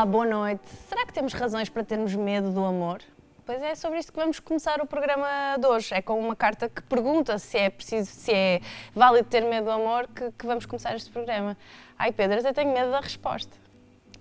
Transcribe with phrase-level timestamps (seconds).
[0.00, 0.66] Olá, boa noite.
[0.88, 3.02] Será que temos razões para termos medo do amor?
[3.44, 5.92] Pois é sobre isto que vamos começar o programa de hoje.
[5.92, 8.62] É com uma carta que pergunta se é preciso, se é
[8.94, 11.54] válido ter medo do amor que, que vamos começar este programa.
[11.98, 13.54] Ai, Pedro, eu tenho medo da resposta.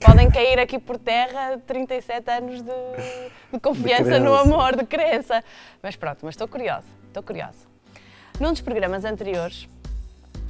[0.06, 2.72] Podem cair aqui por terra 37 anos de,
[3.54, 5.42] de confiança De no amor, de crença.
[5.82, 7.66] Mas pronto, mas estou curiosa, estou curiosa.
[8.38, 9.66] Num dos programas anteriores,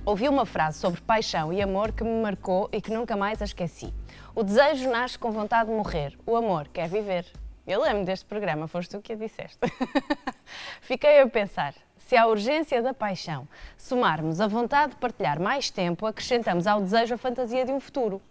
[0.03, 3.45] ouvi uma frase sobre paixão e amor que me marcou e que nunca mais a
[3.45, 3.93] esqueci.
[4.35, 7.25] O desejo nasce com vontade de morrer, o amor quer viver.
[7.65, 9.57] Eu lembro deste programa, foste tu que a disseste.
[10.81, 13.47] Fiquei a pensar, se à urgência da paixão
[13.77, 18.21] somarmos a vontade de partilhar mais tempo, acrescentamos ao desejo a fantasia de um futuro.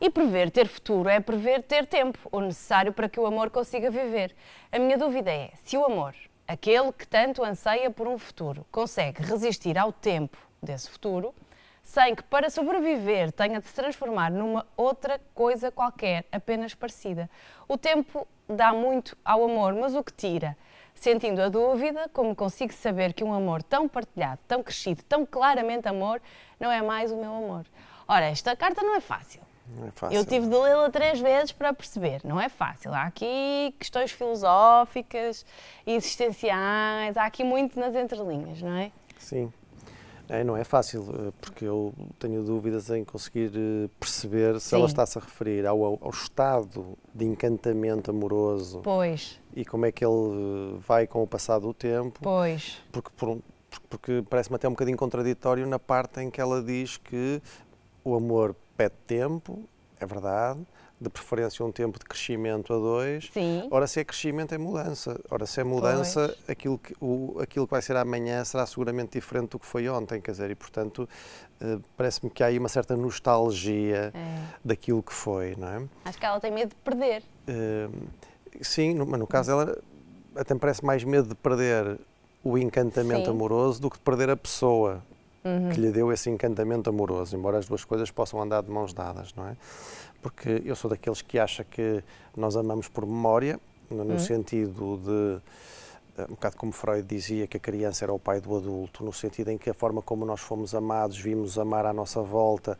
[0.00, 3.90] E prever ter futuro é prever ter tempo, o necessário para que o amor consiga
[3.90, 4.34] viver.
[4.70, 6.14] A minha dúvida é se o amor,
[6.46, 11.34] aquele que tanto anseia por um futuro, consegue resistir ao tempo desse futuro,
[11.82, 17.28] sem que para sobreviver tenha de se transformar numa outra coisa qualquer, apenas parecida.
[17.68, 20.56] O tempo dá muito ao amor, mas o que tira?
[20.94, 25.88] Sentindo a dúvida, como consigo saber que um amor tão partilhado, tão crescido, tão claramente
[25.88, 26.20] amor,
[26.60, 27.66] não é mais o meu amor?
[28.06, 29.40] Ora, esta carta não é fácil.
[29.76, 30.16] Não é fácil.
[30.16, 32.20] Eu tive de lê-la três vezes para perceber.
[32.24, 32.92] Não é fácil.
[32.92, 35.46] Há aqui questões filosóficas,
[35.86, 38.92] existenciais, há aqui muito nas entrelinhas, não é?
[39.18, 39.52] Sim.
[40.32, 44.76] É, não é fácil, eh, porque eu tenho dúvidas em conseguir eh, perceber se Sim.
[44.76, 50.02] ela está-se a referir ao, ao estado de encantamento amoroso Pois, e como é que
[50.02, 52.78] ele eh, vai com o passar do tempo, pois.
[52.90, 53.38] porque, por
[53.90, 57.42] porque parece-me até um bocadinho contraditório na parte em que ela diz que
[58.02, 59.68] o amor pede tempo,
[60.00, 60.60] é verdade,
[61.02, 63.66] de preferência um tempo de crescimento a dois, Sim.
[63.70, 65.20] Ora, se é crescimento, é mudança.
[65.30, 69.50] Ora, se é mudança, aquilo que, o, aquilo que vai ser amanhã será seguramente diferente
[69.50, 71.08] do que foi ontem, quer dizer, e portanto,
[71.60, 74.42] eh, parece-me que há aí uma certa nostalgia É.
[74.64, 75.82] daquilo que foi, não é?
[76.04, 77.22] Acho que ela tem medo de perder.
[77.46, 77.88] Eh,
[78.60, 79.78] sim, no- mas no caso ela
[80.36, 81.98] até me parece mais medo de perder
[82.44, 83.30] o encantamento Sim.
[83.30, 85.02] amoroso do que de perder a pessoa
[85.44, 85.70] Uhum.
[85.70, 89.34] que lhe deu esse encantamento amoroso, embora as duas coisas possam andar de mãos dadas,
[89.34, 89.56] não é?
[90.22, 92.02] Porque eu sou daqueles que acha que
[92.36, 93.58] nós amamos por memória,
[93.90, 94.18] no, Hum.
[94.18, 95.42] sentido de,
[96.18, 99.50] um bocado como Freud dizia, que a criança era o pai do adulto, no sentido
[99.50, 102.78] em que a forma como nós fomos amados, vimos amar à nossa volta,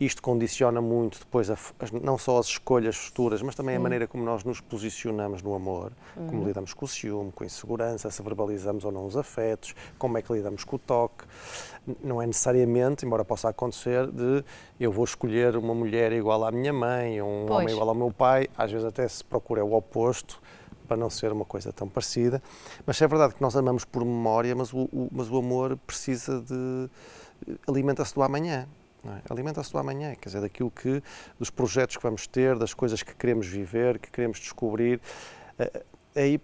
[0.00, 1.58] isto condiciona muito depois a
[2.02, 5.92] não só as escolhas futuras, mas também a maneira como nós nos posicionamos no amor,
[6.14, 10.16] como lidamos com o ciúme, com a insegurança, se verbalizamos ou não os afetos, como
[10.16, 11.26] é que lidamos com o toque.
[12.02, 14.42] Não é necessariamente, embora possa acontecer, de
[14.78, 17.60] eu vou escolher uma mulher igual à minha mãe, um Pois.
[17.60, 20.40] homem igual ao meu pai, às vezes até se procura o oposto,
[20.90, 22.42] para não ser uma coisa tão parecida.
[22.84, 26.40] Mas é verdade que nós amamos por memória, mas o, o- mas o amor precisa
[26.40, 26.90] de.
[27.68, 28.66] alimenta-se do amanhã.
[29.06, 29.20] é?
[29.30, 31.00] Alimenta-se do amanhã, quer dizer, daquilo que.
[31.38, 35.00] dos projetos que vamos ter, das coisas que queremos viver, que queremos descobrir.
[35.58, 35.84] Eh,
[36.16, 36.40] Aí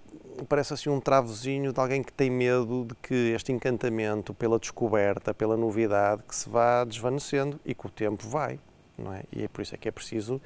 [0.49, 5.34] parece assim um travozinho de alguém que tem medo de que este encantamento pela descoberta,
[5.34, 8.61] pela novidade, que se vá desvanecendo e que o tempo vai,
[8.99, 9.23] não é?
[9.33, 10.41] E é por isso é que é preciso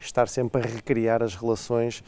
[0.00, 2.02] estar sempre a recriar as relações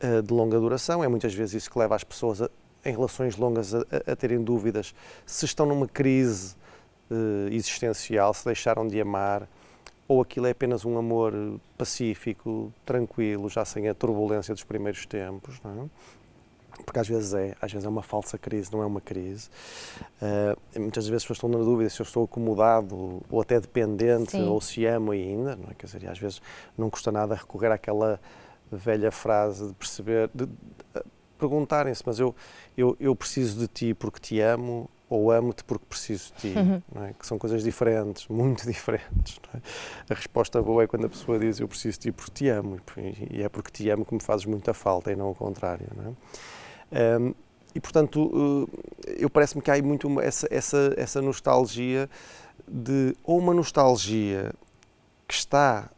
[0.00, 1.02] eh, de longa duração.
[1.04, 2.50] É muitas vezes isso que leva as pessoas a-
[2.84, 6.54] em relações longas a, a- terem dúvidas se estão numa crise
[7.10, 9.48] eh, existencial, se deixaram de amar,
[10.08, 15.04] ou aquilo é apenas um amor eh, pacífico, tranquilo, já sem a turbulência dos primeiros
[15.06, 15.88] tempos, não é?
[16.84, 19.48] Porque às vezes é, às vezes é uma falsa crise, não é uma crise.
[20.74, 24.32] E muitas vezes as pessoas estão na dúvida se eu estou acomodado ou até dependente
[24.32, 24.44] Sim.
[24.48, 25.74] ou se amo ainda, não é?
[25.74, 26.40] Quer dizer, às vezes
[26.76, 28.20] não custa nada recorrer àquela
[28.70, 30.52] velha frase de perceber, de, de,
[30.94, 31.04] eh,
[31.38, 32.34] perguntarem-se, mas eu,
[32.76, 36.82] eu, eu preciso de ti porque te amo ou amo-te porque preciso de ti, Uhum.
[37.04, 37.12] é?
[37.16, 39.38] que são coisas diferentes, muito diferentes.
[39.54, 39.58] é?
[40.10, 42.80] A resposta boa é quando a pessoa diz eu preciso de ti porque te amo
[43.30, 45.86] e é porque te amo que me fazes muita falta e não o contrário.
[45.96, 46.14] Não é?
[46.92, 47.32] Ahm,
[47.74, 48.68] e portanto,
[49.06, 52.08] eh, eu parece-me que há muito uma- essa, essa, essa nostalgia
[52.66, 54.52] de ou uma nostalgia
[55.28, 55.90] que está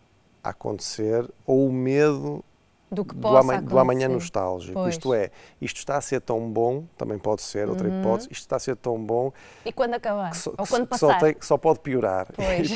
[0.43, 2.45] a acontecer ou o medo
[2.91, 4.09] Do que do, ama- do amanhã acontecer.
[4.15, 4.73] nostálgico.
[4.75, 4.95] Pois.
[4.95, 5.31] Isto é,
[5.61, 8.01] isto está a ser tão bom, também pode ser outra Uhum.
[8.01, 9.31] hipótese, isto está a ser tão bom
[9.65, 10.31] E quando acabar?
[10.31, 11.19] que só, Ou que quando só passar?
[11.21, 12.27] tem- que só pode piorar.
[12.35, 12.71] Pois.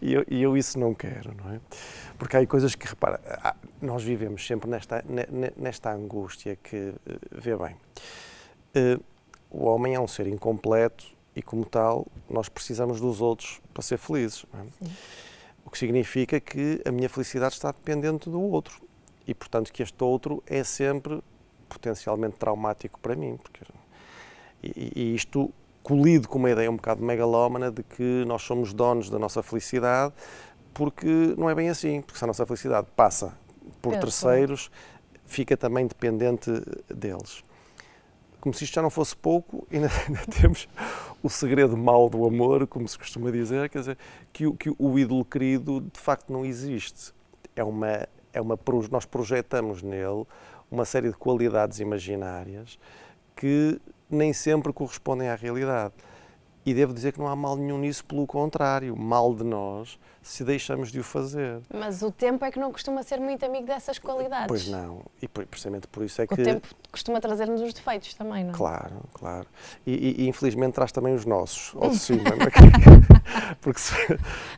[0.00, 1.60] E eu, e eu isso não quero, não é?
[2.24, 3.20] Porque há coisas que, repara,
[3.82, 7.76] nós vivemos sempre nesta, ne- ne- nesta angústia que, eh, vê bem,
[8.74, 8.98] eh,
[9.50, 11.04] o homem é um ser incompleto
[11.36, 14.46] e, como tal, nós precisamos dos outros para ser felizes.
[14.54, 14.88] é?
[15.66, 18.80] O que significa que a minha felicidade está dependente do outro
[19.26, 21.22] e, portanto, que este outro é sempre
[21.68, 23.36] potencialmente traumático para mim.
[23.36, 23.60] Porque,
[24.62, 29.10] e, e isto colido com uma ideia um bocado megalómana de que nós somos donos
[29.10, 30.14] da nossa felicidade,
[30.74, 33.32] porque não é bem assim, porque se a nossa felicidade passa
[33.80, 34.00] por Penso.
[34.00, 34.70] terceiros,
[35.24, 36.50] fica também dependente
[36.92, 37.42] deles.
[38.40, 40.68] Como se isto já não fosse pouco, ainda, ainda temos
[41.22, 43.98] o segredo mau do amor, como se costuma dizer, quer dizer,
[44.32, 47.14] que, o- que o ídolo querido de facto não existe.
[47.56, 48.58] É uma, é uma,
[48.90, 50.26] nós projetamos nele
[50.70, 52.78] uma série de qualidades imaginárias
[53.36, 53.80] que
[54.10, 55.94] nem sempre correspondem à realidade.
[56.66, 60.42] E devo dizer que não há mal nenhum nisso, pelo contrário, mal de nós se
[60.42, 61.60] deixamos de o fazer.
[61.72, 64.48] Mas o tempo é que não costuma ser muito amigo dessas qualidades.
[64.48, 66.42] Pois não, e precisamente por isso é O que.
[66.42, 68.56] tempo costuma trazer-nos os defeitos também, não é?
[68.56, 69.46] Claro, claro.
[69.86, 73.54] E, e- infelizmente traz também os nossos, ao de cima, é?
[73.60, 73.94] porque se,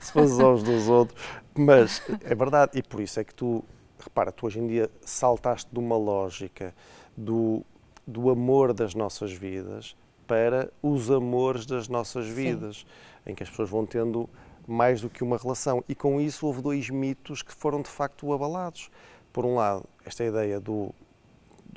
[0.01, 1.21] se fosse aos dos outros.
[1.57, 3.65] Mas é verdade, e por isso é que tu,
[3.99, 6.73] repara, tu hoje em dia saltaste de uma lógica
[7.17, 7.65] do,
[8.07, 12.35] do amor das nossas vidas para os amores das nossas Sim.
[12.35, 12.87] vidas,
[13.27, 14.29] em que as pessoas vão tendo
[14.67, 15.85] mais do que uma relação.
[15.89, 18.91] E com isso houve dois mitos que foram de facto abalados.
[19.33, 20.95] Por um lado, esta ideia do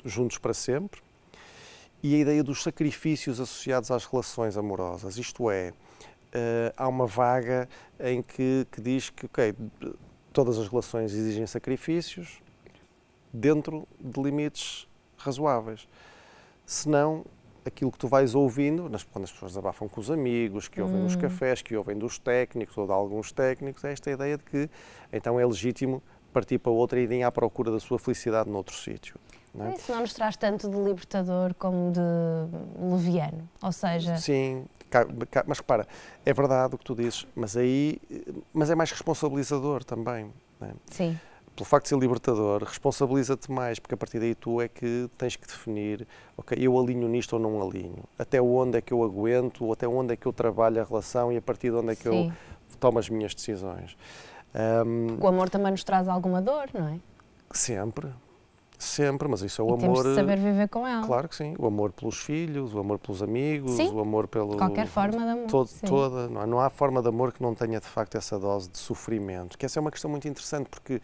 [0.04, 1.02] juntos para sempre,
[2.02, 5.18] e a ideia dos sacrifícios associados às relações amorosas.
[5.18, 5.72] Isto é,
[6.32, 7.68] eh, há uma vaga
[7.98, 9.54] em que, que diz que, ok,
[10.32, 12.40] todas as relações exigem sacrifícios
[13.32, 14.88] dentro de limites
[15.18, 15.86] razoáveis.
[16.64, 17.24] Senão,
[17.64, 21.00] aquilo que tu vais ouvindo, nas- quando as pessoas abafam com os amigos, que ouvem
[21.00, 21.18] nos Hum.
[21.18, 24.68] cafés, que ouvem dos técnicos ou de alguns técnicos, é esta ideia de que
[25.12, 26.02] então é legítimo
[26.32, 29.16] partir para outra e irem à procura da sua felicidade noutro sítio.
[29.52, 29.74] Não é?
[29.74, 32.00] Isso não nos traz tanto de libertador como de
[32.94, 33.48] leviano.
[33.62, 34.64] Ou seja, Sim,
[35.46, 35.86] mas repara,
[36.24, 38.00] é verdade o que tu dizes, mas aí
[38.52, 40.32] mas é mais responsabilizador também.
[40.60, 40.70] é?
[40.86, 41.18] sim,
[41.60, 45.36] Pelo facto de ser libertador, responsabiliza-te mais, porque a partir daí tu é que tens
[45.36, 49.66] que definir, ok, eu alinho nisto ou não alinho, até onde é que eu aguento,
[49.66, 51.96] ou até onde é que eu trabalho a relação e a partir de onde é
[51.96, 52.28] que sim.
[52.28, 53.94] eu tomo as minhas decisões.
[54.54, 56.98] Ahm, O amor também nos traz alguma dor, não é?
[57.52, 58.08] sempre,
[58.78, 60.08] sempre, mas isso é o e temos amor.
[60.08, 61.04] de saber viver com ela.
[61.06, 64.56] Claro que sim, o amor pelos filhos, o amor pelos amigos, Sim, o amor pelo.
[64.56, 65.46] Qualquer forma de amor.
[65.46, 66.46] todo- toda, não, é?
[66.46, 69.58] Não há forma de amor que não tenha de facto essa dose de sofrimento.
[69.58, 71.02] Que essa é uma questão muito interessante porque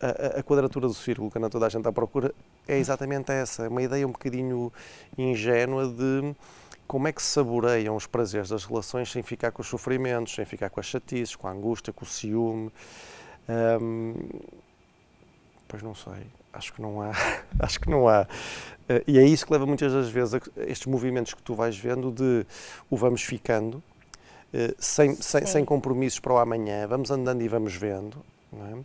[0.00, 2.34] a, a- quadratura do círculo que anda toda a gente à procura
[2.68, 4.72] é exatamente essa, é uma ideia um bocadinho
[5.16, 6.34] ingênua de
[6.86, 10.44] como é que se saboreiam os prazeres das relações sem ficar com os sofrimentos, sem
[10.44, 12.70] ficar com as chatices, com a angústia, com o ciúme.
[13.48, 14.14] Ahm,
[15.68, 17.12] pois não sei, acho que não há,
[17.58, 18.26] acho que não há.
[18.88, 21.76] Eh, e é isso que leva muitas das vezes a estes movimentos que tu vais
[21.76, 22.46] vendo de
[22.90, 23.82] o vamos ficando,
[24.52, 28.16] eh, sem, sem, sem compromissos para o amanhã, vamos andando e vamos vendo.
[28.52, 28.84] não é?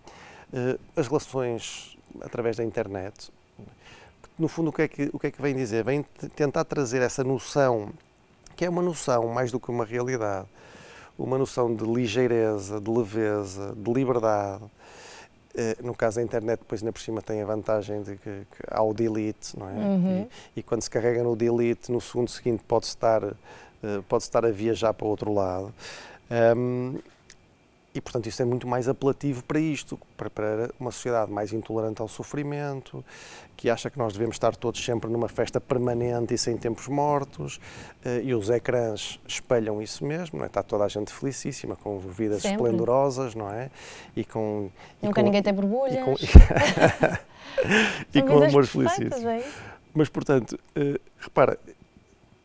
[0.54, 3.32] Eh, as relações através da internet,
[4.38, 5.84] no fundo, o que, é que, o que é que vem dizer?
[5.84, 6.04] Vem
[6.36, 7.90] tentar trazer essa noção,
[8.56, 10.48] que é uma noção mais do que uma realidade,
[11.18, 14.64] uma noção de ligeireza, de leveza, de liberdade.
[15.54, 18.64] Eh, no caso, a internet, depois, ainda por cima, tem a vantagem de que, que
[18.68, 19.74] há o delete, não é?
[19.74, 20.28] Uhum.
[20.56, 24.46] E, e quando se carrega no delete, no segundo seguinte, pode estar, eh, pode estar
[24.46, 25.74] a viajar para o outro lado.
[26.32, 26.98] Ahm,
[27.94, 32.08] e, portanto, isso é muito mais apelativo para isto, para, uma sociedade mais intolerante ao
[32.08, 33.04] sofrimento,
[33.58, 37.60] que acha que nós devemos estar todos sempre numa festa permanente e sem tempos mortos,
[38.06, 40.48] eh, e os ecrãs espelham isso mesmo, não é?
[40.48, 42.58] está toda a gente felicíssima, com vidas Sempre.
[42.64, 43.70] esplendorosas, não é?
[44.16, 44.70] E com,
[45.02, 46.04] e Nunca com- ninguém tem e borbulhas.
[46.06, 46.16] com,
[48.14, 49.26] e com amores felicíssimos.
[49.26, 49.44] é?
[49.94, 51.60] Mas, portanto, eh, repara,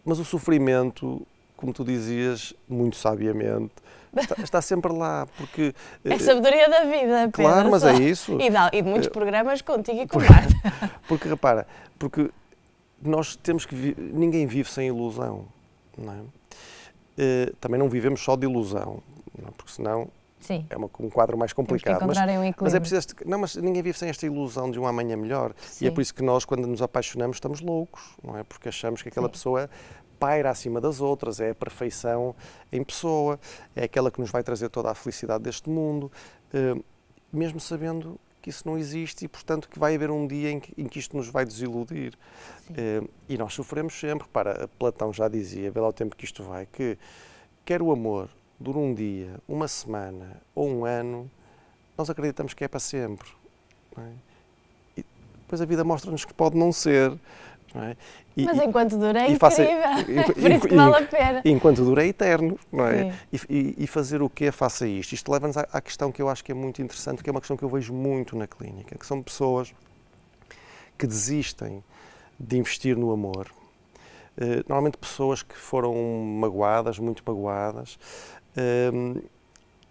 [0.05, 1.25] mas o sofrimento,
[1.57, 3.73] como tu dizias, muito sabiamente,
[4.21, 5.75] está, está sempre lá, porque...
[6.05, 7.31] É eh, sabedoria da vida.
[7.33, 7.89] claro, Pedro, mas só.
[7.91, 8.33] é isso.
[8.41, 10.55] E, de, e de muitos Eh, programas contigo e com porque- Marta.
[11.09, 11.67] Porque, repara,
[11.99, 12.31] porque
[13.01, 13.75] nós temos que...
[13.75, 15.45] vi- ninguém vive sem ilusão,
[15.97, 16.17] não é?
[17.19, 19.03] Eh, também não vivemos só de ilusão,
[19.39, 19.51] não é?
[19.57, 20.09] porque senão
[20.41, 22.05] Sim, é uma- um quadro mais complicado.
[22.07, 22.99] Mas, um mas é preciso...
[22.99, 25.53] este- Não, mas ninguém vive sem esta ilusão de um amanhã melhor.
[25.81, 25.95] E é Sim.
[25.95, 28.43] por isso que nós, quando nos apaixonamos, estamos loucos, não é?
[28.45, 29.33] Porque achamos que aquela Sim.
[29.33, 29.71] pessoa
[30.19, 32.35] paira acima das outras, é a perfeição
[32.73, 33.39] em pessoa,
[33.75, 36.11] é aquela que nos vai trazer toda a felicidade deste mundo,
[36.53, 36.75] eh,
[37.33, 40.73] mesmo sabendo que isso não existe e, portanto, que vai haver um dia em que,
[40.81, 42.15] em que isto nos vai desiludir.
[42.77, 44.29] Eh, e nós sofremos sempre.
[44.29, 46.97] Para Platão já dizia, vê lá o tempo que isto vai, que
[47.65, 51.31] quer o amor dure um dia, uma semana ou um ano,
[51.99, 53.29] nós acreditamos que é para sempre.
[53.99, 54.13] é?
[54.99, 55.05] E
[55.41, 57.13] depois a vida mostra-nos que pode não ser.
[57.77, 57.97] Não é?
[58.37, 60.35] E- Mas enquanto dura é e incrível.
[60.35, 61.43] Por isso que vale a pena.
[61.45, 63.15] enquanto dura é eterno, não é?
[63.49, 65.13] E, e- fazer o quê faça isto?
[65.13, 67.41] Isto leva-nos à, à questão que eu acho que é muito interessante, que é uma
[67.41, 69.73] questão que eu vejo muito na clínica, que são pessoas
[70.99, 71.83] que desistem
[72.39, 73.49] de investir no amor.
[74.39, 77.99] Eh, normalmente pessoas que foram magoadas, muito magoadas,
[78.57, 79.19] ehm,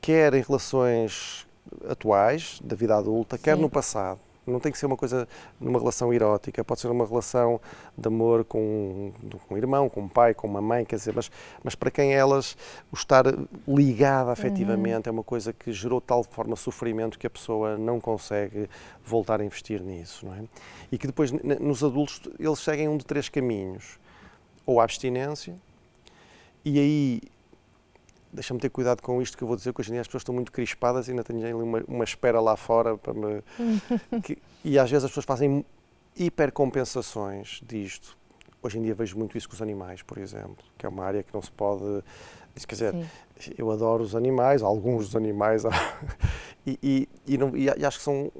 [0.01, 1.47] quer em relações
[1.89, 3.43] atuais, da vida adulta, Sim.
[3.43, 4.19] quer no passado.
[4.45, 5.27] Não tem que ser uma coisa
[5.59, 7.59] numa relação erótica, pode ser uma relação
[7.97, 9.11] de amor com,
[9.47, 11.31] com um irmão, com um pai, com uma mãe, quer dizer, mas,
[11.63, 12.55] mas para quem elas,
[12.91, 13.25] o estar
[13.67, 15.15] ligada afetivamente uhum.
[15.15, 18.69] é uma coisa que gerou de tal forma sofrimento que a pessoa não consegue
[19.03, 20.43] voltar a investir nisso, não é?
[20.91, 23.99] E que depois, nos adultos, eles seguem um de três caminhos.
[24.65, 25.55] Ou a abstinência,
[26.63, 27.21] e aí
[28.31, 30.21] deixa-me ter cuidado com isto que eu vou dizer, que hoje em dia as pessoas
[30.21, 33.41] estão muito crispadas e ainda tenho ali uma, uma espera lá fora para me...
[34.21, 35.65] que, e às vezes as pessoas fazem
[36.15, 38.17] hipercompensações disto.
[38.61, 41.23] Hoje em dia vejo muito isso com os animais, por exemplo, que é uma área
[41.23, 42.03] que não se pode...
[42.67, 42.93] Quer dizer,
[43.37, 43.51] Sim.
[43.57, 45.63] eu adoro os animais, alguns dos animais,
[46.65, 48.31] e, e, e, não, e acho que são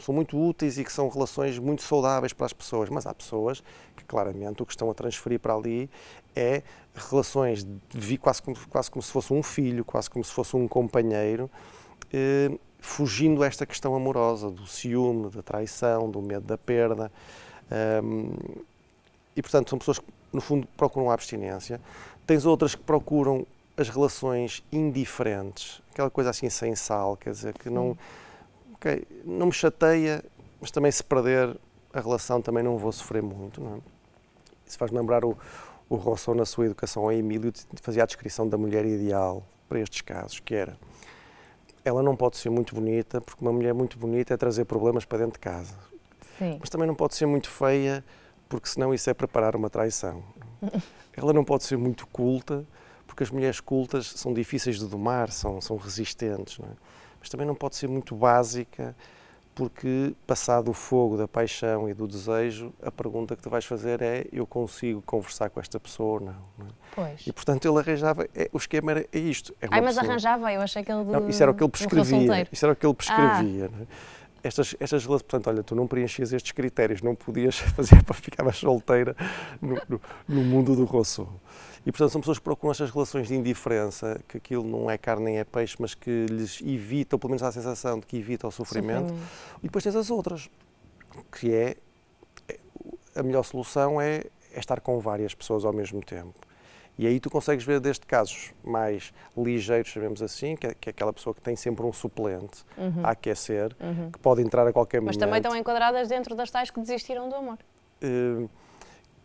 [0.00, 3.62] são muito úteis e que são relações muito saudáveis para as pessoas, mas há pessoas
[3.96, 5.88] que claramente o que estão a transferir para ali
[6.34, 6.62] é
[6.94, 10.66] relações de, quase, como, quase como se fosse um filho, quase como se fosse um
[10.66, 11.50] companheiro,
[12.12, 17.10] eh, fugindo esta questão amorosa, do ciúme, da traição, do medo da perda.
[18.02, 18.32] Um,
[19.36, 21.80] e, portanto, são pessoas que, no fundo, procuram a abstinência.
[22.26, 27.70] Tens outras que procuram as relações indiferentes, aquela coisa assim sem sal, quer dizer, que
[27.70, 27.96] não,
[28.78, 30.24] okay, não me chateia,
[30.60, 31.56] mas também se perder
[31.92, 33.60] a relação também não vou sofrer muito.
[33.60, 33.78] Não é?
[34.66, 35.36] Isso faz-me lembrar o,
[35.88, 40.00] o Rousseau, na sua educação a Emílio, fazia a descrição da mulher ideal para estes
[40.02, 40.76] casos, que era
[41.84, 45.18] ela não pode ser muito bonita, porque uma mulher muito bonita é trazer problemas para
[45.18, 45.74] dentro de casa.
[46.38, 46.58] Sim.
[46.60, 48.04] Mas também não pode ser muito feia,
[48.48, 50.22] porque senão isso é preparar uma traição.
[51.16, 52.64] ela não pode ser muito culta,
[53.06, 56.58] porque as mulheres cultas são difíceis de domar, são, são resistentes.
[56.58, 56.72] Não é?
[57.20, 58.94] Mas também não pode ser muito básica,
[59.54, 64.00] porque passado o fogo da paixão e do desejo, a pergunta que tu vais fazer
[64.00, 66.36] é eu consigo conversar com esta pessoa ou não.
[66.56, 66.70] não é?
[66.94, 67.26] Pois.
[67.26, 69.52] E portanto ele arranjava, é, o esquema era é isto.
[69.60, 71.04] É Ai, mas pessoa, arranjava, eu achei que ele...
[71.04, 73.70] Não, isso era o que ele prescrevia, isso era o que ele prescrevia.
[73.74, 73.86] Ah.
[74.48, 78.50] Estas, estas relações, portanto, olha, tu não preenchias estes critérios, não podias fazer para ficar
[78.54, 79.14] solteira
[79.60, 81.28] no, no, no mundo do Rousseau.
[81.84, 85.26] E, portanto, são pessoas que procuram estas relações de indiferença, que aquilo não é carne
[85.26, 88.48] nem é peixe, mas que lhes evita, ou pelo menos a sensação de que evita
[88.48, 89.08] o sofrimento.
[89.08, 89.28] sofrimento.
[89.58, 90.48] E depois tens as outras,
[91.30, 91.76] que é,
[93.14, 94.24] a melhor solução é,
[94.54, 96.47] é estar com várias pessoas ao mesmo tempo.
[96.98, 100.90] E aí tu consegues ver desde casos mais ligeiros, sabemos assim, que é, que é
[100.90, 103.04] aquela pessoa que tem sempre um suplente uhum.
[103.04, 104.10] a aquecer, uhum.
[104.10, 105.20] que pode entrar a qualquer Mas momento.
[105.20, 107.58] Mas também estão enquadradas dentro das tais que desistiram do amor.
[108.02, 108.50] Uh,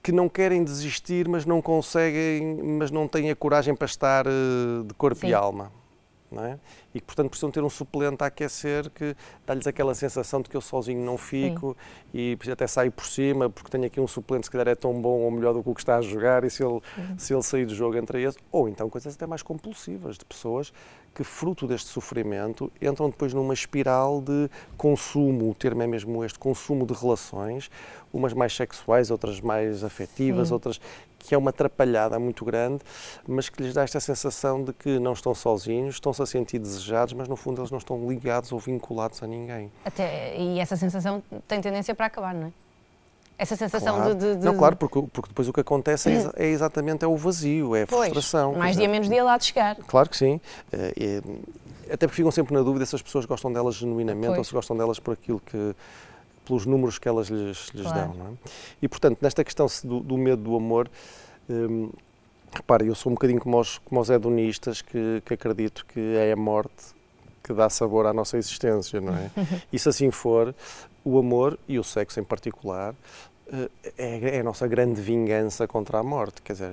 [0.04, 4.84] que não querem desistir, mas não conseguem, mas não têm a coragem para estar uh,
[4.84, 5.30] de corpo Sim.
[5.30, 5.72] e alma.
[6.30, 6.60] Não é?
[6.94, 10.56] E que, portanto, precisam ter um suplente a aquecer que dá-lhes aquela sensação de que
[10.56, 11.76] eu sozinho não fico
[12.12, 12.38] Sim.
[12.44, 15.22] e até saio por cima porque tenho aqui um suplente se calhar é tão bom
[15.22, 16.80] ou melhor do que o que está a jogar e se ele,
[17.18, 18.36] se ele sair do jogo entre eles.
[18.52, 20.72] Ou então coisas até mais compulsivas, de pessoas
[21.14, 26.40] que, fruto deste sofrimento, entram depois numa espiral de consumo, o termo é mesmo este,
[26.40, 27.70] consumo de relações,
[28.12, 30.54] umas mais sexuais, outras mais afetivas, Sim.
[30.54, 30.82] outras
[31.20, 32.84] que é uma atrapalhada muito grande,
[33.26, 36.83] mas que lhes dá esta sensação de que não estão sozinhos, estão-se a sentir desejados,
[37.14, 39.72] mas no fundo eles não estão ligados ou vinculados a ninguém.
[39.86, 42.52] Até, e essa sensação tem tendência para acabar, não é?
[43.38, 44.16] Essa sensação claro.
[44.16, 47.18] de, de, Não, claro, porque, porque depois o que acontece é, é exatamente é o
[47.18, 48.54] vazio, é a pois, frustração.
[48.54, 49.76] Mais dia menos dia lá de chegar.
[49.88, 50.40] Claro que sim.
[50.72, 54.38] É, é, até porque ficam sempre na dúvida se as pessoas gostam delas genuinamente pois.
[54.38, 55.76] ou se gostam delas por aquilo que
[56.46, 58.14] pelos números que elas lhes, lhes claro.
[58.14, 58.38] dão.
[58.46, 58.50] É?
[58.82, 60.90] E portanto, nesta questão do, do medo do amor,
[61.50, 61.90] hum,
[62.56, 66.32] repare, eu sou um bocadinho como os, como os hedonistas que, que acredito que é
[66.32, 66.94] a morte
[67.44, 69.30] que dá sabor à nossa existência, não é?
[69.72, 70.56] e se assim for,
[71.04, 72.96] o amor e o sexo em particular
[73.52, 76.42] eh, é, é, a nossa grande vingança contra a morte.
[76.42, 76.72] Quer dizer,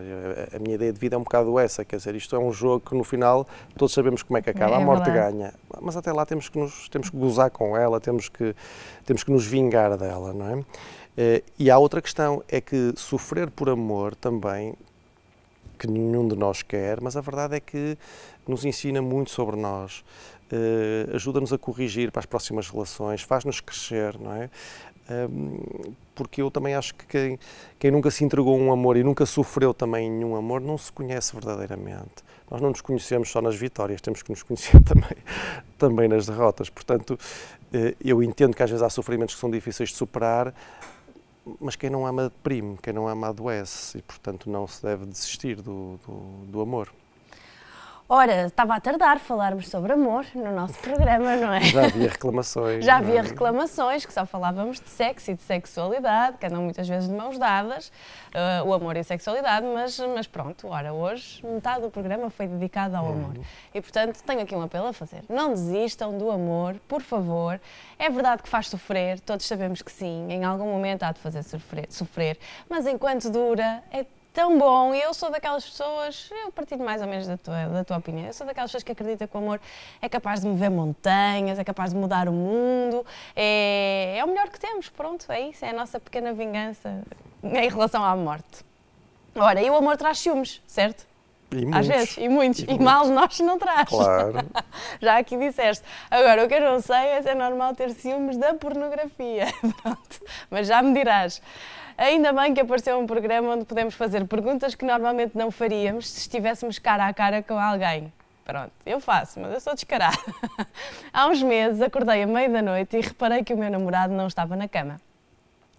[0.55, 1.85] a, minha ideia de vida é um bocado essa.
[1.85, 3.47] Quer dizer, isto é um jogo que no final
[3.77, 4.75] todos sabemos como é que acaba.
[4.75, 5.37] É, a morte verdade.
[5.37, 8.55] ganha, mas até lá temos que nos temos que gozar com ela, temos que
[9.05, 10.65] temos que nos vingar dela, não é?
[11.17, 14.75] Eh, e há outra questão é que sofrer por amor também
[15.81, 17.97] que nenhum de nós quer, mas a verdade é que
[18.47, 20.05] nos ensina muito sobre nós,
[20.53, 24.51] uh, ajuda-nos a corrigir para as próximas relações, faz-nos crescer, não é?
[25.11, 27.39] Um, porque eu também acho que quem,
[27.79, 30.93] quem, nunca se entregou a um amor e nunca sofreu também nenhum amor não se
[30.93, 32.23] conhece verdadeiramente.
[32.49, 35.17] Nós não nos conhecemos só nas vitórias, temos que nos conhecer também,
[35.79, 36.69] também nas derrotas.
[36.69, 40.55] Portanto, uh, eu entendo que às vezes há sofrimentos que são difíceis de superar,
[41.61, 45.57] mas quem não ama deprime, quem não ama adoece e, portanto, não se deve desistir
[45.57, 46.93] do, do, do amor.
[48.13, 51.61] Ora, estava a tardar falarmos sobre amor no nosso programa, não é?
[51.61, 52.85] Já havia reclamações.
[52.85, 53.23] Já havia é?
[53.23, 57.39] reclamações que só falávamos de sexo e de sexualidade, que andam muitas vezes de mãos
[57.39, 57.87] dadas,
[58.35, 62.49] uh, o amor e a sexualidade, mas, mas pronto, ora, hoje metade do programa foi
[62.49, 63.37] dedicado ao amor.
[63.37, 63.45] Uhum.
[63.73, 65.23] E portanto tenho aqui um apelo a fazer.
[65.29, 67.61] Não desistam do amor, por favor.
[67.97, 71.45] É verdade que faz sofrer, todos sabemos que sim, em algum momento há de fazer
[71.45, 72.37] sofrer, sofrer
[72.69, 74.95] mas enquanto dura, é tão bom.
[74.95, 78.27] E eu sou daquelas pessoas, eu partilho mais ou menos da tua, da tua opinião,
[78.27, 79.61] eu sou daquelas pessoas que acredita que o amor
[80.01, 84.49] é capaz de mover montanhas, é capaz de mudar o mundo, é, é o melhor
[84.49, 87.03] que temos, pronto, é isso, é a nossa pequena vingança
[87.43, 88.65] em relação à morte.
[89.35, 91.09] Ora, e o amor traz ciúmes, certo?
[91.53, 92.61] E Às vezes, e muitos.
[92.61, 93.89] E, e mal nós não traz.
[93.89, 94.35] Claro.
[95.03, 95.85] Já aqui disseste.
[96.09, 99.47] Agora, o que eu não sei é se é normal ter ciúmes da pornografia.
[99.83, 100.25] Pronto.
[100.49, 101.43] Mas já me dirás.
[102.01, 106.21] Ainda bem que apareceu um programa onde podemos fazer perguntas que normalmente não faríamos se
[106.21, 108.11] estivéssemos cara a cara com alguém.
[108.43, 110.17] Pronto, eu faço, mas eu sou descarada.
[111.13, 114.27] Há uns meses acordei à meia da noite e reparei que o meu namorado não
[114.27, 114.99] estava na cama.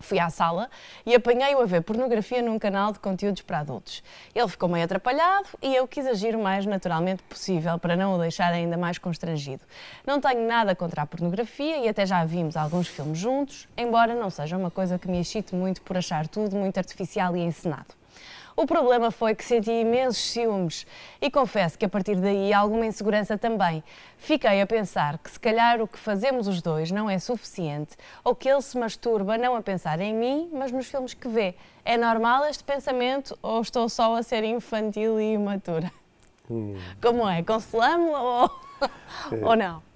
[0.02, 0.70] Fui à sala
[1.06, 4.04] e apanhei-o a ver pornografia num canal de conteúdos para adultos.
[4.34, 8.20] Ele ficou meio atrapalhado e eu quis agir o mais naturalmente possível para não o
[8.20, 9.64] deixar ainda mais constrangido.
[10.06, 14.30] Não tenho nada contra a pornografia e até já vimos alguns filmes juntos, embora não
[14.30, 18.01] seja uma coisa que me excite muito por achar tudo muito artificial e encenado.
[18.56, 20.86] O problema foi que senti imensos ciúmes
[21.22, 23.84] e confesso que a partir daí alguma insegurança também.
[24.18, 28.36] Fiquei a pensar que se calhar o que fazemos os dois não é suficiente ou
[28.36, 31.56] que ele se masturba não a pensar em mim, mas nos filmes que vê.
[31.84, 35.92] É normal este pensamento ou estou só a ser infantil e imatura?
[36.50, 36.76] Hum.
[37.02, 37.42] Como é?
[37.44, 38.52] Consolamos ou,
[39.32, 39.46] é.
[39.46, 39.91] ou não?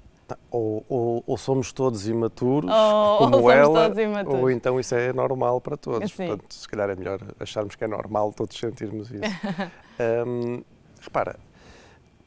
[0.50, 4.41] Ou, ou, ou, somos todos imaturos, ou, como ela, imaturos.
[4.41, 6.12] ou então isso é normal para todos.
[6.12, 6.27] Sim.
[6.27, 9.22] Portanto, se calhar é melhor acharmos que é normal todos sentirmos isso.
[11.00, 11.38] repara,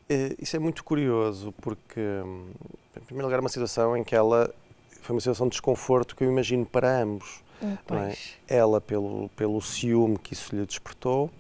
[0.09, 4.55] eh, isso é muito curioso porque, em primeiro lugar, é uma situação em que ela
[5.03, 7.43] foi uma situação de desconforto que eu imagino para ambos.
[7.63, 8.15] Hum, é?
[8.47, 11.31] Ela pelo, pelo ciúme que isso lhe despertou.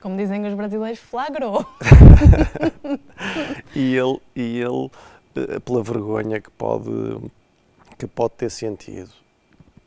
[0.00, 1.64] Como dizem os brasileiros, flagrou.
[3.74, 4.90] e ele, e ele
[5.64, 6.90] pela vergonha que pode,
[7.98, 9.10] que pode ter sentido.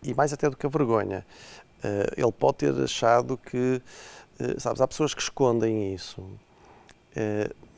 [0.03, 1.25] E mais até do que a vergonha.
[1.83, 3.81] Eh, ele pode ter achado que,
[4.39, 6.23] eh, sabes, há pessoas que escondem isso.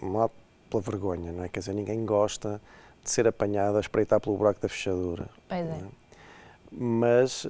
[0.01, 0.29] Não
[0.69, 1.49] pela vergonha, não é?
[1.49, 2.61] Quer dizer, ninguém gosta
[3.03, 5.27] de ser apanhado a espreitar pelo buraco da fechadura.
[5.47, 5.81] Pois é.
[6.71, 7.47] Mas,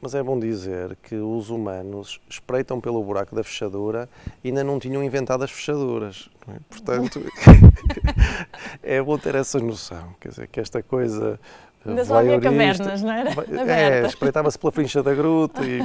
[0.00, 4.08] mas é bom dizer que os humanos espreitam pelo buraco da fechadura
[4.42, 6.28] e ainda não tinham inventado as fechaduras.
[6.48, 6.58] É?
[6.68, 7.20] Portanto,
[8.82, 11.38] é bom ter essa noção, quer dizer, que esta coisa.
[11.84, 13.30] Ainda só havia cavernas, não era?
[13.70, 15.80] É, espreitava-se pela frincha da gruta e,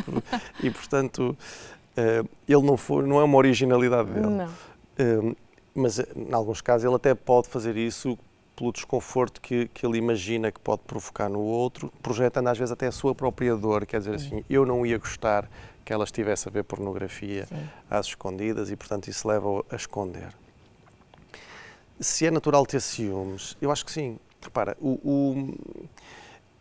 [0.66, 1.38] e portanto,
[1.96, 4.28] uh, ele não, foi, não é uma originalidade dele.
[4.28, 5.36] Não.
[5.74, 8.18] Mas, em alguns casos, ele até pode fazer isso
[8.62, 12.86] pelo desconforto que, que ele imagina que pode provocar no outro, projetando às vezes até
[12.86, 13.88] a sua própria dor.
[13.88, 15.50] Quer dizer assim, eu não ia gostar
[15.84, 17.68] que ela estivesse a ver pornografia Sim.
[17.90, 20.30] às escondidas e, portanto, isso leva a esconder.
[22.00, 24.20] Se é natural ter ciúmes, eu acho que sim.
[24.40, 25.56] Repara, o, o,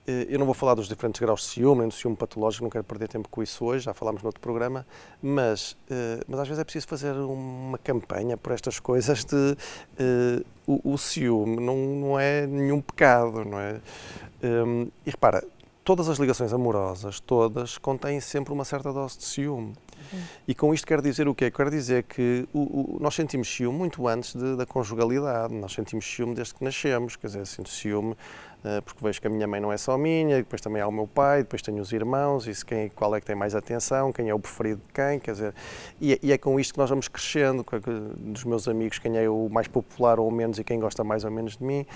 [0.06, 2.84] eu não vou falar dos diferentes graus de ciúme, nem do ciúme patológico, não quero
[2.84, 4.86] perder tempo com isso hoje, já falámos no outro programa,
[5.22, 10.44] mas, eh, mas às vezes é preciso fazer uma campanha por estas coisas de uh,
[10.66, 13.80] o, o, ciúme não, não é nenhum pecado, não é?
[14.42, 15.44] Um, e repara,
[15.84, 19.74] todas as ligações amorosas, todas, contêm sempre uma certa dose de ciúme.
[20.46, 21.50] E com isto quero dizer o quê?
[21.50, 26.04] Quero dizer que o, o, nós sentimos ciúme muito antes de, da conjugalidade, nós sentimos
[26.04, 28.16] ciúme desde que nascemos, quer dizer, sinto ciúme
[28.64, 30.92] uh, porque vejo que a minha mãe não é só minha, depois também há o
[30.92, 34.28] meu pai, depois tenho os irmãos, e quem, qual é que tem mais atenção, quem
[34.28, 35.54] é o preferido de quem, quer dizer,
[36.00, 37.64] e, e é com isto que nós vamos crescendo,
[38.16, 41.30] dos meus amigos, quem é o mais popular ou menos e quem gosta mais ou
[41.30, 41.86] menos de mim,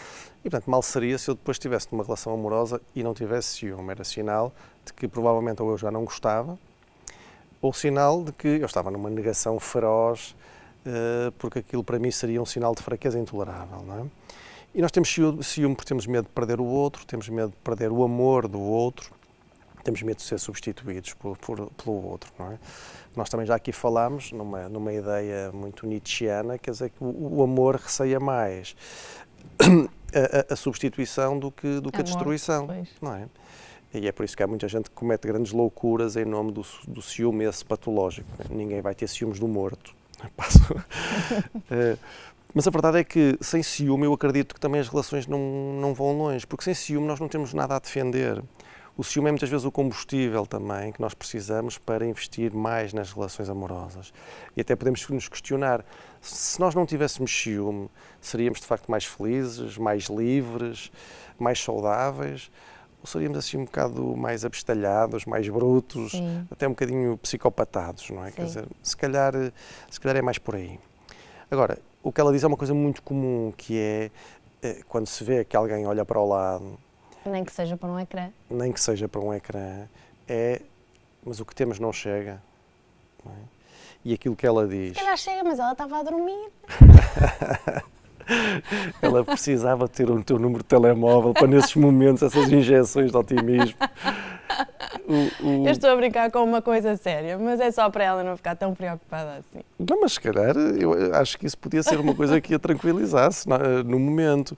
[0.44, 3.90] e portanto mal seria se eu depois estivesse numa relação amorosa e não tivesse ciúme,
[3.90, 4.52] era sinal
[4.84, 6.58] de que provavelmente ou eu já não gostava,
[7.64, 10.36] ou sinal de que eu estava numa negação feroz,
[10.84, 13.82] uh, porque aquilo para mim seria um sinal de fraqueza intolerável.
[13.86, 14.04] Não é?
[14.74, 15.08] E nós temos
[15.42, 18.60] ciúme porque temos medo de perder o outro, temos medo de perder o amor do
[18.60, 19.14] outro,
[19.82, 22.58] temos medo de ser substituídos por, por, pelo outro, não é?
[23.16, 27.42] Nós também já aqui falámos numa, numa ideia muito nietzscheana, quer dizer que o, o
[27.42, 28.76] amor receia mais
[29.62, 32.88] a, a, a, substituição do que, do que a destruição, pois.
[33.00, 33.28] não é?
[33.94, 36.66] E é por isso que há muita gente que comete grandes loucuras em nome do,
[36.88, 38.28] do ciúme esse patológico.
[38.50, 39.94] Ninguém vai ter ciúmes do morto.
[40.24, 41.98] uh,
[42.52, 45.38] mas a verdade é que sem ciúme eu acredito que também as relações não,
[45.80, 48.42] não vão longe, porque sem ciúme nós não temos nada a defender.
[48.96, 53.12] o ciúme é muitas vezes o combustível também que nós precisamos para investir mais nas
[53.12, 54.12] relações amorosas.
[54.56, 55.84] E até podemos nos questionar,
[56.20, 57.88] se nós não tivéssemos ciúme,
[58.20, 60.90] seríamos de facto mais felizes, mais livres,
[61.38, 62.50] mais saudáveis?
[63.04, 66.48] Ou seríamos assim um bocado mais abestalhados, mais brutos, Sim.
[66.50, 68.30] até um bocadinho psicopatados, não é?
[68.30, 68.36] Sim.
[68.36, 69.34] Quer dizer, se calhar,
[69.90, 70.80] se calhar é mais por aí.
[71.50, 74.10] Agora, o que ela diz é uma coisa muito comum, que é,
[74.62, 76.78] é quando se vê que alguém olha para o lado
[77.26, 78.30] nem que seja para um ecrã.
[78.50, 79.88] Nem que seja para um ecrã.
[80.28, 80.60] É,
[81.24, 82.42] mas o que temos não chega.
[83.24, 83.36] Não é?
[84.04, 84.90] E aquilo que ela diz.
[84.96, 86.50] Se calhar chega, mas ela estava a dormir.
[89.00, 93.76] ela precisava ter o teu número de telemóvel para nesses momentos, essas injeções de otimismo.
[95.06, 95.66] O, o...
[95.66, 98.54] Eu estou a brincar com uma coisa séria, mas é só para ela não ficar
[98.54, 99.64] tão preocupada assim.
[99.78, 103.46] Não, mas se calhar eu acho que isso podia ser uma coisa que a tranquilizasse
[103.84, 104.56] no momento.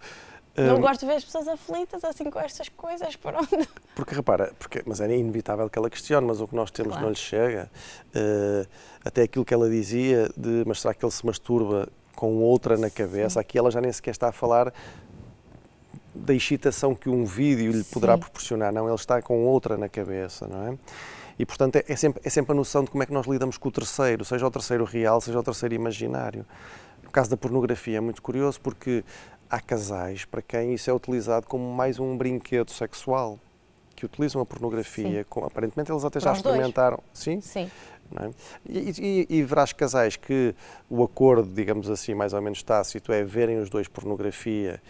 [0.57, 3.47] Não gosto de ver as pessoas aflitas assim com estas coisas, pronto.
[3.95, 7.05] Porque repara, porque, mas é inevitável que ela questione, mas o que nós temos claro.
[7.05, 7.71] não lhe chega.
[8.09, 8.67] Uh,
[9.05, 12.91] até aquilo que ela dizia de mas será que ele se masturba com outra na
[12.91, 13.41] cabeça, Sim.
[13.41, 14.73] aqui ela já nem sequer está a falar
[16.15, 18.21] da excitação que um vídeo lhe poderá Sim.
[18.21, 20.79] proporcionar, não, ele está com outra na cabeça, não é?
[21.39, 23.59] E, portanto, é, é, sempre, é sempre a noção de como é que nós lidamos
[23.59, 26.47] com o terceiro, seja o terceiro real, seja o terceiro imaginário.
[27.05, 29.05] No caso da pornografia é muito curioso porque
[29.51, 33.39] há casais para quem isso é utilizado como mais um brinquedo sexual,
[33.95, 36.99] que utilizam a pornografia, com, aparentemente eles até já experimentaram.
[36.99, 37.19] Dois.
[37.19, 37.41] Sim?
[37.41, 37.71] Sim.
[38.21, 38.31] É?
[38.69, 40.55] E, e, e, verás casais que
[40.89, 44.81] o acordo, digamos assim, mais ou menos tácito, é verem os dois pornografia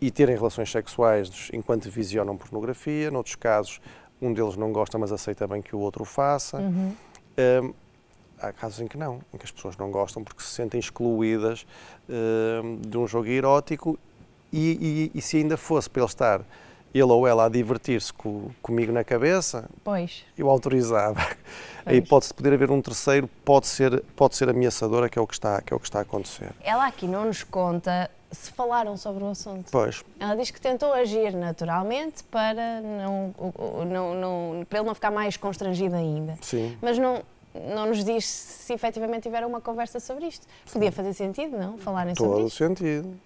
[0.00, 3.10] e terem relações sexuais enquanto visionam pornografia.
[3.10, 3.80] Noutros casos,
[4.20, 6.58] um deles não gosta, mas aceita bem que o outro o faça.
[6.58, 6.92] Uhum.
[7.62, 7.74] Um,
[8.38, 11.66] há casos em que não, em que as pessoas não gostam porque se sentem excluídas
[12.08, 13.98] uh, de um jogo erótico
[14.52, 16.40] e, e, e, se ainda fosse para ele estar,
[16.94, 20.24] ele ou ela, a divertir-se co, comigo na cabeça, pois.
[20.38, 21.20] eu autorizava.
[21.86, 25.26] A hipótese de poder haver um terceiro pode ser, pode ser ameaçadora, que é, o
[25.26, 26.50] que, está, que é o que está a acontecer.
[26.62, 29.70] Ela aqui não nos conta se falaram sobre o assunto.
[29.70, 30.04] Pois.
[30.18, 33.34] Ela diz que tentou agir naturalmente para, não,
[33.86, 36.36] não, não, para ele não ficar mais constrangido ainda.
[36.40, 36.76] Sim.
[36.82, 37.22] Mas não,
[37.74, 40.46] não nos diz se efetivamente tiveram uma conversa sobre isto.
[40.72, 41.78] Podia fazer sentido, não?
[41.78, 42.58] Falarem Todo sobre isto?
[42.58, 43.20] Todo sentido.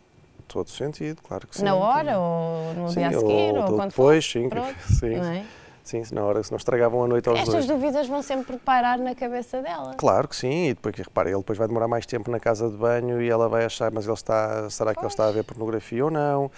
[0.47, 1.65] Todo sentido, claro que sim.
[1.65, 4.33] Na hora ou no sim, dia a seguir ou, ou quando depois, for?
[4.33, 4.49] sim.
[4.49, 5.17] Pronto, sim.
[5.17, 5.45] Não é?
[5.89, 7.65] Sim, na hora, se não estragavam a noite aos Estas dois.
[7.65, 9.95] Estas dúvidas vão sempre pairar na cabeça dela.
[9.95, 12.77] Claro que sim, e depois, repara, ele depois vai demorar mais tempo na casa de
[12.77, 15.05] banho e ela vai achar, mas ele está, será que pois.
[15.05, 16.51] ele está a ver pornografia ou não?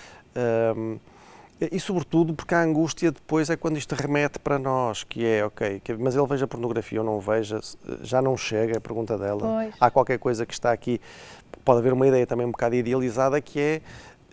[0.76, 0.98] Um,
[1.60, 5.78] e, sobretudo, porque a angústia depois é quando isto remete para nós, que é, ok,
[5.78, 7.60] que, mas ele veja pornografia ou não veja,
[8.02, 9.42] já não chega, é a pergunta dela.
[9.42, 9.74] Pois.
[9.78, 11.00] Há qualquer coisa que está aqui,
[11.64, 13.82] pode haver uma ideia também um bocado idealizada, que é,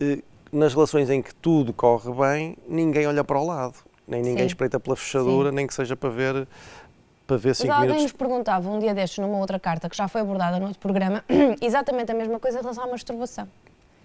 [0.02, 3.76] eh, nas relações em que tudo corre bem, ninguém olha para o lado,
[4.08, 4.48] nem ninguém Sim.
[4.48, 5.56] espreita pela fechadura, Sim.
[5.56, 6.48] nem que seja para ver
[7.26, 8.04] para ver Mas alguém minutos.
[8.04, 11.26] nos perguntava um dia destes, numa outra carta, que já foi abordada no outro programa,
[11.62, 13.50] exatamente a mesma coisa em relação à masturbação.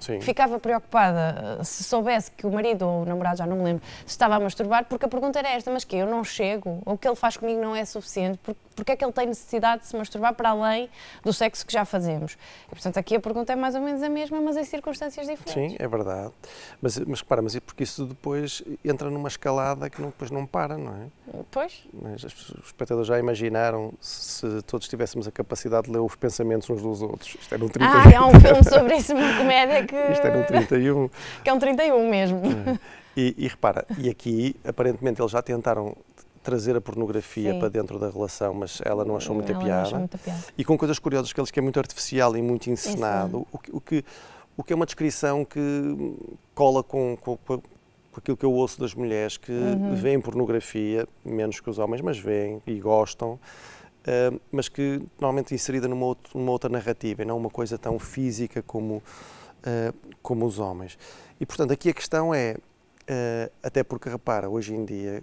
[0.00, 0.20] Sim.
[0.20, 3.84] ficava preocupada eh, se soubesse que o marido ou o namorado, já não me lembro,
[4.04, 6.82] se estava a masturbar, porque a pergunta era esta: mas que eu não chego?
[6.84, 8.36] Ou o que ele faz comigo não é suficiente?
[8.42, 10.88] Porque, porque é que ele tem necessidade de se masturbar para além
[11.22, 12.37] do sexo que já fazemos?
[12.66, 15.52] E, portanto, aqui a pergunta é mais ou menos a mesma, mas em circunstâncias diferentes.
[15.52, 16.32] Sim, é verdade.
[16.80, 20.46] Mas, mas para, mas é porque isso depois entra numa escalada que não, depois não
[20.46, 21.06] para, não é?
[21.50, 21.82] Pois.
[21.92, 26.82] Mas os espectadores já imaginaram se todos tivéssemos a capacidade de ler os pensamentos uns
[26.82, 27.37] dos outros.
[27.40, 27.88] Isto é no 31.
[27.88, 29.96] Ah, há um filme sobre isso, uma comédia que.
[30.12, 31.11] Isto é um 31.
[31.42, 32.42] que é um 31 mesmo.
[32.44, 33.02] É.
[33.16, 35.94] E, e, repara, e aqui aparentemente eles já tentaram
[36.42, 37.59] trazer a pornografia Sim.
[37.59, 39.83] para dentro da relação, mas ela não achou muita, ela piada.
[39.83, 40.40] Achou muita piada.
[40.57, 43.70] E com coisas curiosas que eles que é muito artificial e muito encenado, o que,
[43.72, 44.05] o que,
[44.57, 45.61] o que é uma descrição que
[46.55, 47.62] cola com, com, com
[48.16, 49.94] aquilo que eu ouço das mulheres que uhum.
[49.94, 53.38] veem pornografia, menos que os homens, mas veem e gostam.
[54.02, 58.00] Uh, mas que normalmente inserida numa, outro, numa outra narrativa e não uma coisa tão
[58.00, 59.00] física como
[59.62, 60.98] uh, como os homens.
[61.40, 65.22] E, portanto, aqui a questão é, uh, até porque, repara, hoje em dia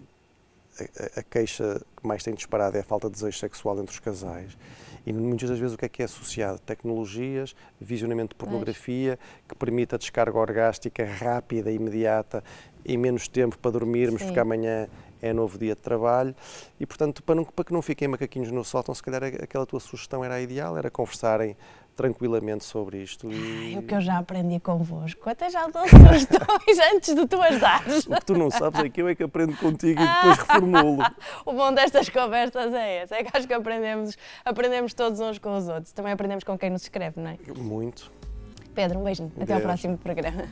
[0.84, 4.00] a, a, queixa que mais tem disparado é a falta de desejo sexual entre os
[4.00, 4.58] casais.
[5.06, 6.60] E muitas das vezes o que é que é associado?
[6.60, 12.44] Tecnologias, visionamento de pornografia, que permite a descarga orgástica rápida e imediata,
[12.86, 14.28] em menos tempo para dormirmos, Sim.
[14.28, 14.88] porque amanhã
[15.22, 16.36] é novo dia de trabalho.
[16.80, 19.80] E, portanto, para, não, para que não fiquem macaquinhos no sótão, se calhar aquela tua
[19.80, 21.56] sugestão era a ideal, era conversarem
[22.00, 23.30] tranquilamente sobre isto.
[23.30, 23.74] E...
[23.74, 27.60] Ai, o que eu já aprendi convosco, até já dou sugestões antes de tu as
[27.60, 28.06] dares.
[28.06, 31.04] O que tu não sabes é que eu é que aprendo contigo e depois reformulo.
[31.46, 35.58] o bom destas conversas é esse, é que acho que aprendemos, aprendemos todos uns com
[35.58, 35.92] os outros.
[35.92, 37.38] Também aprendemos com quem nos escreve, não é?
[37.58, 38.10] Muito.
[38.74, 39.34] Pedro, um beijinho.
[39.38, 40.48] Até ao próximo programa.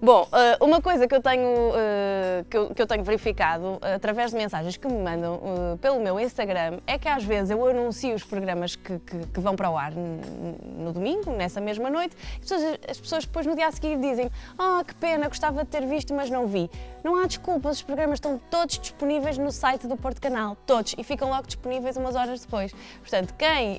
[0.00, 4.36] Bom, eh, uma coisa que eu tenho, eh, que eu, tenho verificado eh, através de
[4.36, 5.40] mensagens que me mandam
[5.80, 9.56] pelo meu Instagram é que às vezes eu anuncio os programas que, que, que vão
[9.56, 13.72] para o ar no domingo, nessa mesma noite, e as pessoas depois no dia a
[13.72, 16.70] seguir dizem ah, oh, que pena, gostava de ter visto, mas não vi.
[17.02, 21.04] Não há desculpas, os programas estão todos disponíveis no site do Porto Canal, todos, e
[21.04, 22.72] ficam logo disponíveis umas horas depois.
[23.00, 23.78] Portanto, quem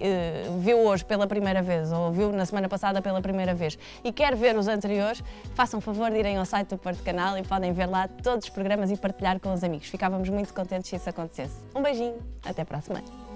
[0.59, 4.35] viu hoje pela primeira vez ou viu na semana passada pela primeira vez e quer
[4.35, 5.21] ver os anteriores,
[5.53, 8.45] façam favor favor de irem ao site do Porto Canal e podem ver lá todos
[8.45, 9.87] os programas e partilhar com os amigos.
[9.87, 11.55] Ficávamos muito contentes se isso acontecesse.
[11.75, 12.15] Um beijinho,
[12.45, 13.26] até para a semana.